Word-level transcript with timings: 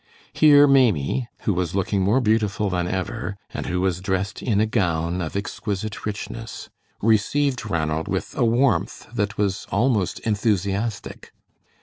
Here 0.33 0.65
Maimie, 0.65 1.27
who 1.41 1.53
was 1.53 1.75
looking 1.75 2.01
more 2.01 2.19
beautiful 2.21 2.71
than 2.71 2.87
ever, 2.87 3.37
and 3.51 3.67
who 3.67 3.81
was 3.81 4.01
dressed 4.01 4.41
in 4.41 4.59
a 4.59 4.65
gown 4.65 5.21
of 5.21 5.35
exquisite 5.35 6.07
richness, 6.07 6.71
received 7.03 7.69
Ranald 7.69 8.07
with 8.07 8.35
a 8.35 8.43
warmth 8.43 9.05
that 9.13 9.37
was 9.37 9.67
almost 9.71 10.17
enthusiastic. 10.21 11.33